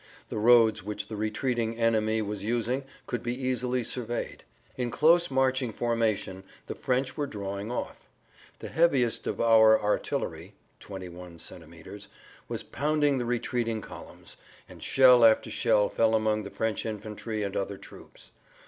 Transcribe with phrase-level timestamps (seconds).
[0.29, 4.41] The roads which the retreating enemy was using could be easily surveyed.
[4.75, 8.07] In close marching formation the French were drawing off.
[8.57, 12.07] The heaviest of our artillery (21 cm.)
[12.47, 14.37] was pounding the retreating columns,
[14.67, 18.31] and shell after shell fell among the French infantry and other troops.